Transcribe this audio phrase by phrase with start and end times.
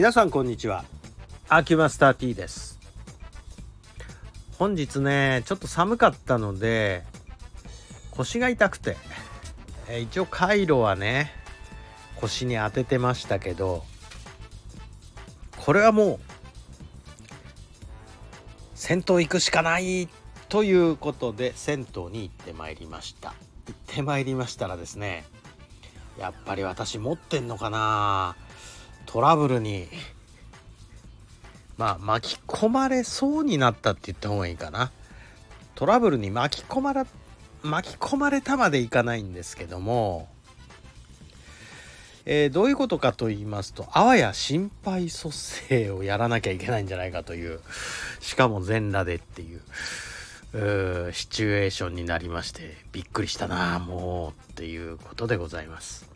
[0.00, 0.86] 皆さんこんにちは。
[1.50, 2.80] アキュマスター T です。
[4.56, 7.04] 本日ねちょっと寒かったので
[8.10, 8.96] 腰が痛くて、
[9.90, 11.30] え一応カイロはね
[12.16, 13.84] 腰に当ててましたけど
[15.58, 16.18] これはもう
[18.74, 20.08] 銭湯行くしかない
[20.48, 23.34] ということで銭湯に行ってまいりました。
[23.66, 25.26] 行ってまいりましたらですね
[26.18, 28.34] やっぱり私持ってんのかな
[29.06, 29.88] トラブルに。
[31.76, 34.92] まあ巻き込まれそうになったって言った方がいいかな。
[35.74, 37.04] トラブルに巻き込まれ
[37.62, 40.28] 巻き込まれたまでいかないんですけども、
[42.26, 47.60] えー、どういうことかと言いますとあわや心肺蘇生をやらなきゃいけないんじゃないかという
[48.20, 49.60] しかも全裸でっていう
[50.52, 56.10] うシチュエーションになりましてびっくりしたなもうっていうことでございます。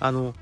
[0.00, 0.34] あの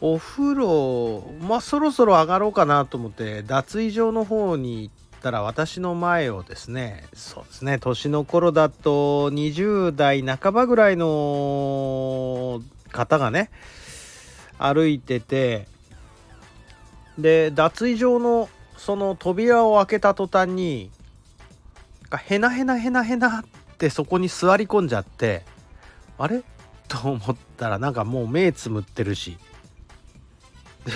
[0.00, 13.50] お風呂まあそろそろ上がろうかなと思って脱衣所の方に行ったら私の前をですねそうですね年の頃だと20代半ばぐらいの方がね
[14.56, 15.66] 歩いてて
[17.18, 20.92] で脱衣所のその扉を開けた途端に
[22.26, 23.44] へなへなへなへなっ
[23.78, 25.42] てそこに座り込んじゃって
[26.18, 26.42] あれ？
[26.86, 29.36] と思ったらなんかもう目つむってるし。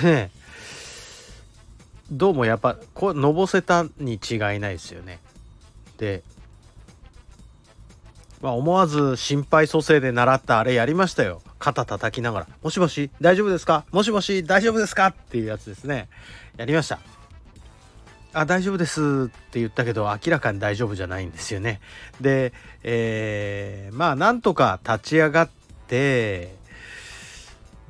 [0.01, 0.31] で
[2.11, 5.21] どうもやっぱこうのぼせたに違いないですよね。
[5.99, 6.23] で、
[8.41, 11.41] まあ、思わず心肺蘇生で習ったあれやりましたよ。
[11.59, 13.85] 肩叩きながら「もしもし大丈夫ですか？
[13.93, 16.09] もしもし大丈夫ですか?」っていうやつですね。
[16.57, 16.99] やりました。
[18.35, 21.81] あ大丈夫ですって言ったけど明らかに大丈夫じゃないんですよね。
[22.21, 25.51] で、えー、まあなんとか立ち上がっ
[25.87, 26.57] て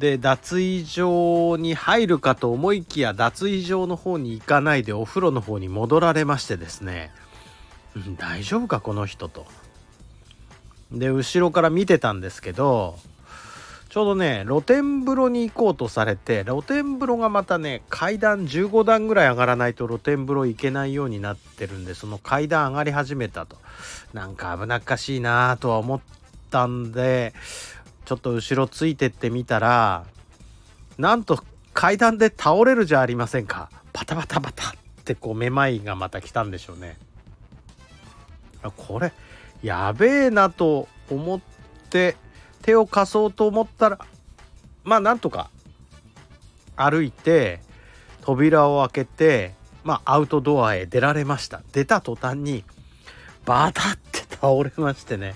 [0.03, 7.13] で脱衣所に入るかと思いきや脱衣所の方に行かないでお風呂の方に戻られましてですね、
[7.95, 9.47] うん、大丈夫かこの人と。
[10.91, 12.97] で後ろから見てたんですけど
[13.91, 23.57] ちょうどね露天風呂に行こうとされて露天風呂がまたね階段15段ぐらい上がらないと露天風呂行けないようになってるんでその階段上がり始めたと
[24.13, 26.01] なんか危なっかしいなとは思っ
[26.51, 27.35] たんで
[28.05, 30.05] ちょっと後ろついてってみたら
[30.99, 31.43] なんと
[31.73, 33.71] 階段で倒れるじゃありませんか。
[33.93, 34.73] パタパタパタっ
[35.05, 36.97] てこうめまいがまた来たんでしょうね。
[38.77, 39.13] これ
[39.63, 41.41] やべえなと思っ
[41.91, 42.17] て
[42.63, 43.99] 手を貸そうと思ったら
[44.85, 45.51] まあなんとか
[46.77, 47.61] 歩いて
[48.23, 49.55] 扉を開けて
[49.85, 51.63] まあアウトドアへ出られました。
[51.73, 52.65] 出た途端に
[53.45, 55.35] バタって倒れましてね。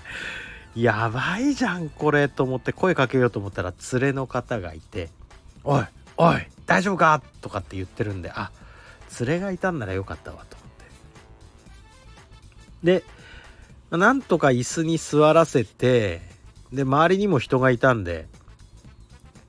[0.77, 5.09] やばいじゃんこれと思って声かけようと思ったら連れの方がいて
[5.65, 5.83] 「おい
[6.17, 8.51] おい大丈夫か?」とかって言ってるんであ
[9.19, 10.69] 連れがいたんならよかったわと思っ
[12.83, 13.01] て。
[13.01, 16.21] でなんとか椅子に座らせて
[16.71, 18.27] で周りにも人がいたんで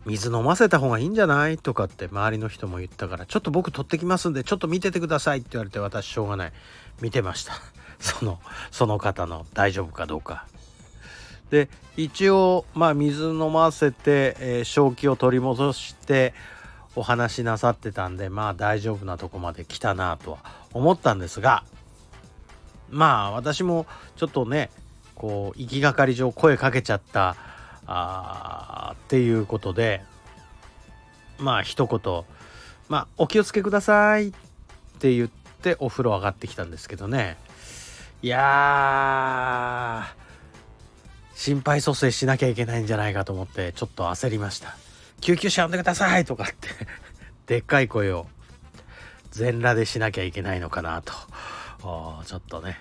[0.06, 1.58] 水飲ませた方がいいんじゃない？
[1.58, 6.52] とかって周りの人も言ったからちょっと僕取ってきますんでちょっと見ててくださいって言われて私しょうがない。
[7.02, 7.52] 見てました。
[7.98, 8.40] その
[8.70, 10.46] その方の大丈夫かどうか。
[11.50, 16.34] で一応まあ水飲ませて、えー、正気を取り戻して
[16.94, 20.38] お話しなさってたんでまあ大丈夫なとこまで来たなとは
[20.72, 21.64] 思ったんですが
[22.90, 23.86] まあ私も
[24.16, 24.70] ちょっとね
[25.14, 27.36] こう行きがかり上声かけちゃった
[27.86, 30.02] あっていうことで
[31.38, 32.24] まあ一言
[32.88, 34.32] 「まあお気をつけください」っ
[34.98, 37.36] て言ってお風呂上がってきたんですけどね。
[38.20, 40.04] いや
[41.38, 44.76] 心肺蘇生しなきゃいけないんじゃないかと思ってちょっと焦りました。
[45.20, 46.68] 救急車呼んでくださいとかって
[47.46, 48.26] でっかい声を
[49.30, 51.12] 全裸でしなきゃいけないのかなと
[52.26, 52.80] ちょっとね、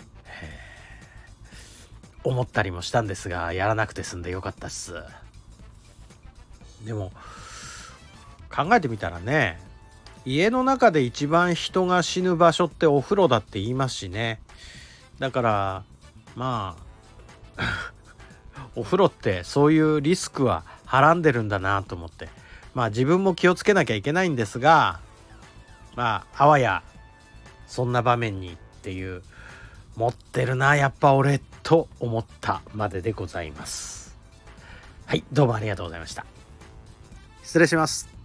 [2.24, 4.96] 思ったりもしたんですがやらなくて済んでよかったっす。
[6.84, 7.12] でも
[8.50, 9.62] 考えてみたらね
[10.26, 14.42] 家の中で一番人が死ぬ場所ってお風呂だって言いますしね。
[15.20, 15.84] だから
[16.36, 16.76] ま
[17.56, 17.94] あ
[18.78, 22.30] お風呂ってそういうリスクははらんでるんだなと思って。
[22.78, 25.00] まあ自分も気をつけなきゃいけないんですが
[25.96, 26.84] まああわや
[27.66, 29.24] そんな場面にっていう
[29.96, 34.16] 持ってるなやっぱ俺と思ったまででございます。
[35.08, 36.26] はいどうもありがとうございました。
[37.42, 38.17] 失礼します。